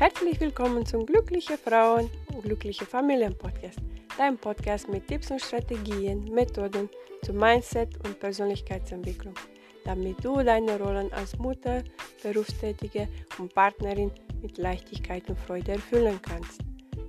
[0.00, 3.80] Herzlich willkommen zum Glückliche Frauen und Glückliche Familien Podcast,
[4.16, 6.88] dein Podcast mit Tipps und Strategien, Methoden
[7.22, 9.34] zum Mindset und Persönlichkeitsentwicklung,
[9.84, 11.84] damit du deine Rollen als Mutter,
[12.22, 14.10] Berufstätige und Partnerin
[14.40, 16.62] mit Leichtigkeit und Freude erfüllen kannst.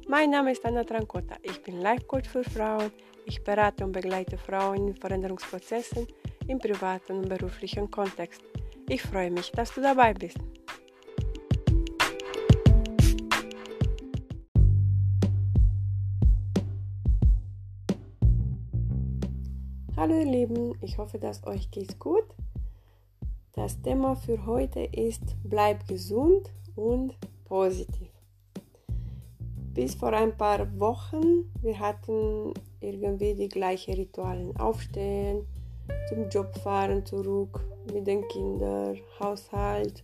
[0.09, 2.91] Mein Name ist Anna Trancota, ich bin Life Coach für Frauen,
[3.25, 6.07] ich berate und begleite Frauen in Veränderungsprozessen
[6.45, 8.41] im privaten und beruflichen Kontext.
[8.89, 10.39] Ich freue mich, dass du dabei bist.
[20.11, 22.25] Hallo ihr Lieben, ich hoffe, dass euch geht's gut.
[23.53, 27.15] Das Thema für heute ist bleib gesund und
[27.45, 28.09] positiv.
[29.73, 34.53] Bis vor ein paar Wochen, wir hatten irgendwie die gleichen Ritualen.
[34.57, 35.45] Aufstehen,
[36.09, 40.03] zum Job fahren, zurück mit den Kindern, Haushalt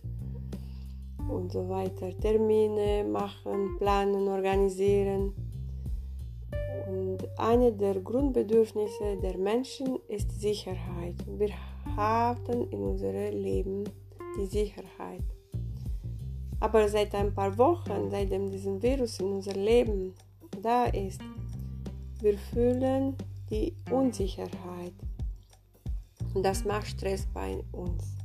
[1.28, 2.18] und so weiter.
[2.18, 5.34] Termine machen, planen, organisieren
[7.38, 11.14] eine der Grundbedürfnisse der Menschen ist Sicherheit.
[11.26, 11.50] Wir
[11.96, 13.84] haben in unserem Leben
[14.36, 15.22] die Sicherheit.
[16.60, 20.14] Aber seit ein paar Wochen, seitdem dieses Virus in unser Leben
[20.60, 21.20] da ist,
[22.20, 23.16] wir fühlen
[23.48, 24.94] die Unsicherheit.
[26.34, 28.16] Und das macht Stress bei uns.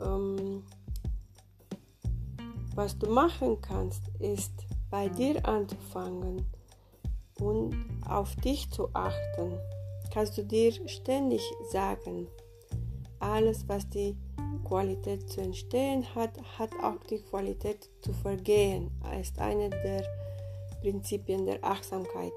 [0.00, 0.62] Ähm,
[2.76, 4.52] was du machen kannst, ist
[4.90, 6.46] bei dir anzufangen
[7.40, 7.74] und
[8.06, 9.58] auf dich zu achten,
[10.12, 12.26] kannst du dir ständig sagen,
[13.18, 14.16] alles, was die
[14.64, 18.90] Qualität zu entstehen hat, hat auch die Qualität zu vergehen.
[19.20, 20.04] Ist eine der
[20.80, 22.32] Prinzipien der Achtsamkeit.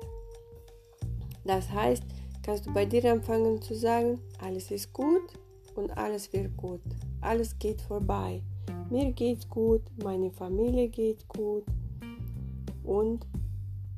[1.45, 2.03] Das heißt,
[2.41, 5.33] kannst du bei dir anfangen zu sagen, alles ist gut
[5.75, 6.81] und alles wird gut.
[7.21, 8.41] Alles geht vorbei.
[8.89, 11.63] Mir geht's gut, meine Familie geht gut
[12.83, 13.25] und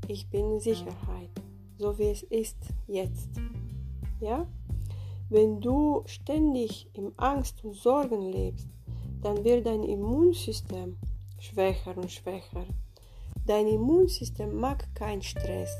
[0.08, 1.30] ich bin in Sicherheit,
[1.78, 2.58] so wie es ist
[2.88, 3.30] jetzt.
[4.20, 4.48] Ja?
[5.30, 8.70] Wenn du ständig in Angst und Sorgen lebst,
[9.22, 10.98] dann wird dein Immunsystem
[11.40, 12.66] schwächer und schwächer.
[13.46, 15.76] Dein Immunsystem mag keinen Stress,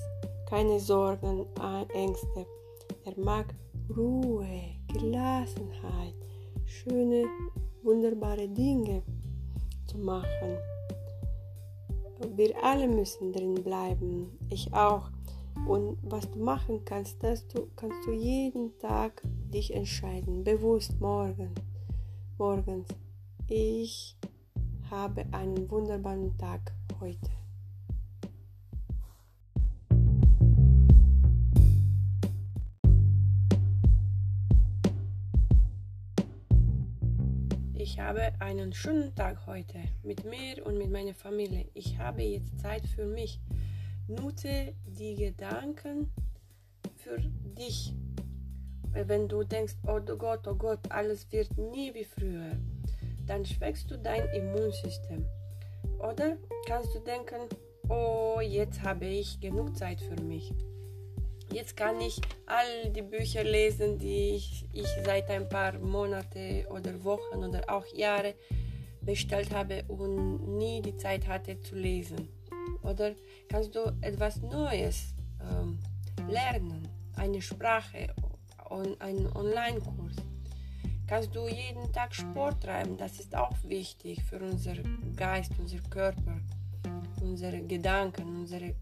[0.50, 1.46] keine Sorgen,
[1.94, 2.46] Ängste.
[3.06, 3.54] Er mag
[3.96, 6.16] Ruhe, Gelassenheit,
[6.66, 7.26] schöne,
[7.84, 9.04] wunderbare Dinge
[9.88, 10.58] zu machen.
[12.36, 15.10] Wir alle müssen drin bleiben, ich auch.
[15.68, 19.22] Und was du machen kannst, das du, kannst du jeden Tag
[19.54, 21.54] dich entscheiden, bewusst morgen,
[22.38, 22.88] morgens.
[23.48, 24.18] Ich
[24.90, 27.45] habe einen wunderbaren Tag heute.
[37.96, 41.70] Ich habe einen schönen Tag heute mit mir und mit meiner Familie.
[41.74, 43.40] Ich habe jetzt Zeit für mich.
[44.10, 46.12] Nutze die Gedanken
[46.98, 47.18] für
[47.58, 47.94] dich.
[48.92, 52.58] Wenn du denkst, oh Gott, oh Gott, alles wird nie wie früher,
[53.28, 55.26] dann schwächst du dein Immunsystem.
[56.00, 56.36] Oder
[56.68, 57.48] kannst du denken,
[57.88, 60.52] oh, jetzt habe ich genug Zeit für mich.
[61.56, 67.02] Jetzt kann ich all die Bücher lesen, die ich, ich seit ein paar Monaten oder
[67.06, 68.36] Wochen oder auch Jahre
[69.00, 72.28] bestellt habe und nie die Zeit hatte zu lesen.
[72.84, 73.16] Oder
[73.48, 75.80] kannst du etwas Neues ähm,
[76.28, 78.14] lernen, eine Sprache
[78.70, 80.16] und einen Online-Kurs.
[81.08, 86.38] Kannst du jeden Tag Sport treiben, das ist auch wichtig für unseren Geist, unser Körper,
[87.22, 88.74] unsere Gedanken, unser äh,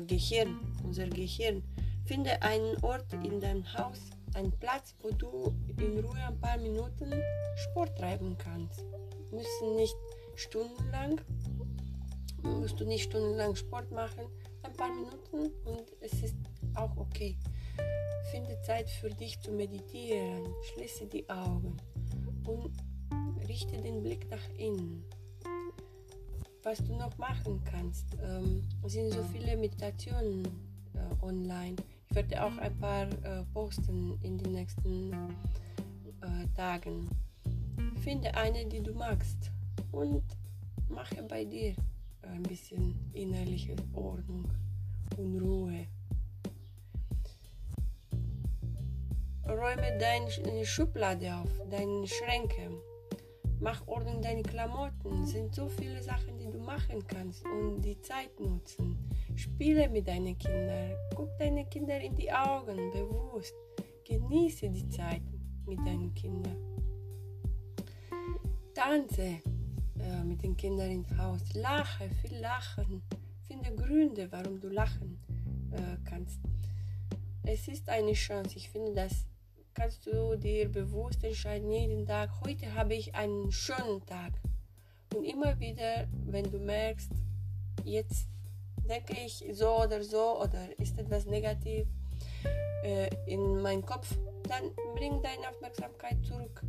[0.00, 1.62] Gehirn, unser Gehirn.
[2.04, 4.00] Finde einen Ort in deinem Haus,
[4.34, 7.12] einen Platz, wo du in Ruhe ein paar Minuten
[7.56, 8.84] Sport treiben kannst.
[9.30, 9.94] Müssen nicht
[10.34, 11.20] stundenlang,
[12.42, 14.26] musst du nicht stundenlang Sport machen,
[14.62, 16.36] ein paar Minuten und es ist
[16.74, 17.36] auch okay.
[18.30, 21.76] Finde Zeit für dich zu meditieren, schließe die Augen
[22.46, 22.72] und
[23.46, 25.04] richte den Blick nach innen.
[26.64, 30.44] Was du noch machen kannst, ähm, sind so viele Meditationen
[30.94, 31.74] äh, online.
[32.08, 37.10] Ich werde auch ein paar äh, posten in den nächsten äh, Tagen.
[38.04, 39.50] Finde eine, die du magst
[39.90, 40.22] und
[40.88, 41.74] mache bei dir
[42.22, 44.48] ein bisschen innerliche Ordnung
[45.16, 45.86] und Ruhe.
[49.48, 52.70] Räume deine Schublade auf, deine Schränke.
[53.62, 55.22] Mach Ordnung deine Klamotten.
[55.22, 58.98] Es sind so viele Sachen, die du machen kannst und die Zeit nutzen.
[59.36, 60.90] Spiele mit deinen Kindern.
[61.14, 63.54] Guck deine Kinder in die Augen, bewusst.
[64.04, 65.22] Genieße die Zeit
[65.64, 66.56] mit deinen Kindern.
[68.74, 69.40] Tanze.
[70.00, 71.40] äh, mit den Kindern ins Haus.
[71.54, 73.02] Lache, viel lachen.
[73.46, 75.20] Finde Gründe, warum du lachen
[75.70, 76.40] äh, kannst.
[77.44, 78.56] Es ist eine Chance.
[78.56, 79.26] Ich finde, das
[79.74, 82.30] kannst du dir bewusst entscheiden, jeden Tag.
[82.44, 84.32] Heute habe ich einen schönen Tag.
[85.14, 87.10] Und immer wieder, wenn du merkst,
[87.84, 88.28] jetzt
[88.88, 91.86] denke ich so oder so oder ist etwas negativ
[92.84, 94.16] äh, in meinen Kopf,
[94.48, 96.62] dann bring deine Aufmerksamkeit zurück.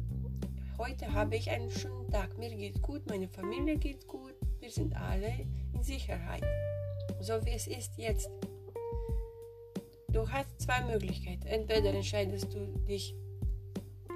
[0.77, 2.38] Heute habe ich einen schönen Tag.
[2.38, 4.33] Mir geht gut, meine Familie geht gut.
[4.59, 5.31] Wir sind alle
[5.73, 6.44] in Sicherheit.
[7.19, 8.29] So wie es ist jetzt.
[10.13, 11.48] Du hast zwei Möglichkeiten.
[11.48, 13.15] Entweder entscheidest du dich,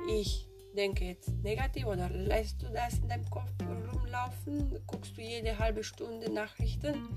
[0.07, 3.51] ich denke jetzt negativ oder lässt du das in deinem Kopf
[3.91, 7.09] rumlaufen, guckst du jede halbe Stunde Nachrichten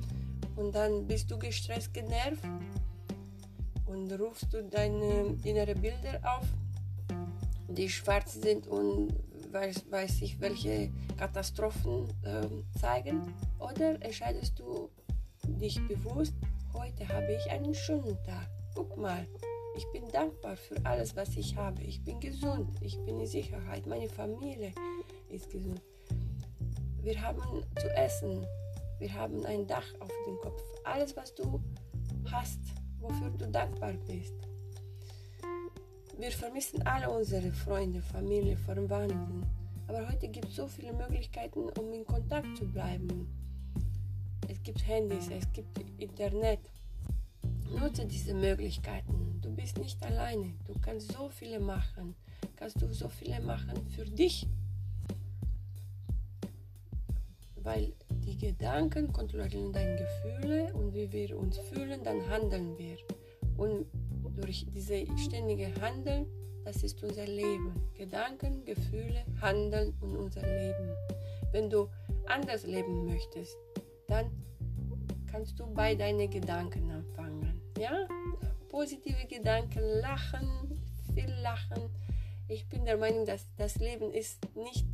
[0.56, 2.43] und dann bist du gestresst, genervt
[3.85, 6.47] und rufst du deine inneren Bilder auf,
[7.69, 9.12] die schwarz sind und
[9.53, 14.88] weiß, weiß ich welche Katastrophen äh, zeigen oder entscheidest du
[15.44, 16.35] dich bewusst,
[16.73, 18.49] heute habe ich einen schönen Tag.
[18.75, 19.26] Guck mal,
[19.76, 21.82] ich bin dankbar für alles, was ich habe.
[21.82, 24.72] Ich bin gesund, ich bin in Sicherheit, meine Familie
[25.28, 25.81] ist gesund.
[27.02, 27.40] Wir haben
[27.78, 28.46] zu essen,
[28.99, 30.62] wir haben ein Dach auf dem Kopf.
[30.84, 31.61] Alles, was du
[32.31, 32.61] hast,
[32.99, 34.34] wofür du dankbar bist.
[36.19, 39.46] Wir vermissen alle unsere Freunde, Familie, Verwandten.
[39.88, 43.26] Aber heute gibt es so viele Möglichkeiten, um in Kontakt zu bleiben.
[44.49, 46.61] Es gibt Handys, es gibt Internet.
[47.78, 49.40] Nutze diese Möglichkeiten.
[49.40, 50.55] Du bist nicht alleine.
[50.67, 52.14] Du kannst so viele machen.
[52.56, 54.46] Kannst du so viele machen für dich.
[57.56, 62.96] Weil die Gedanken kontrollieren deine Gefühle und wie wir uns fühlen, dann handeln wir.
[63.56, 63.87] Und
[64.37, 66.26] durch diese ständige Handeln,
[66.64, 67.75] das ist unser Leben.
[67.94, 70.90] Gedanken, Gefühle, Handeln und unser Leben.
[71.52, 71.88] Wenn du
[72.26, 73.56] anders leben möchtest,
[74.06, 74.31] dann
[75.31, 77.60] kannst du bei deinen Gedanken anfangen.
[77.81, 78.06] Ja?
[78.69, 80.79] Positive Gedanken, lachen,
[81.15, 81.88] viel lachen.
[82.47, 84.87] Ich bin der Meinung, dass das Leben ist nicht,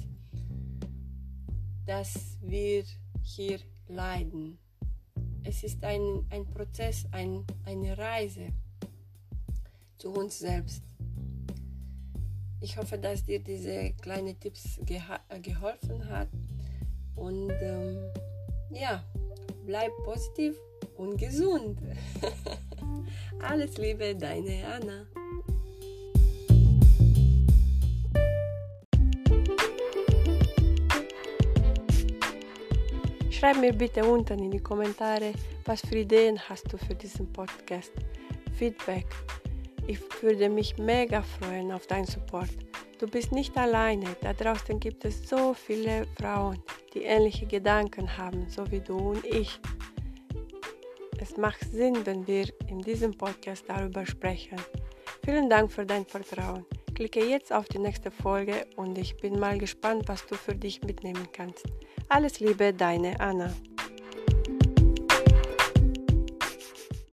[1.85, 2.85] dass wir
[3.25, 4.59] hier leiden.
[5.43, 8.53] Es ist ein, ein Prozess, ein, eine Reise
[9.99, 10.85] zu uns selbst.
[12.61, 14.79] Ich hoffe, dass dir diese kleinen Tipps
[15.43, 16.29] geholfen hat.
[17.17, 17.99] Und ähm,
[18.71, 19.03] ja,
[19.65, 20.57] bleib positiv
[20.97, 21.79] und gesund.
[23.41, 25.07] Alles Liebe, deine Anna.
[33.31, 35.33] Schreib mir bitte unten in die Kommentare,
[35.67, 37.93] was für Ideen hast du für diesen Podcast.
[38.57, 39.07] Feedback.
[39.87, 42.49] Ich würde mich mega freuen auf deinen Support.
[42.99, 44.17] Du bist nicht alleine.
[44.23, 46.63] Da draußen gibt es so viele Frauen,
[46.95, 49.61] die ähnliche Gedanken haben, so wie du und ich.
[51.19, 54.59] Es macht Sinn, wenn wir in diesem Podcast darüber sprechen.
[55.25, 56.67] Vielen Dank für dein Vertrauen.
[56.95, 60.83] Klicke jetzt auf die nächste Folge und ich bin mal gespannt, was du für dich
[60.83, 61.65] mitnehmen kannst.
[62.09, 63.53] Alles Liebe, deine Anna.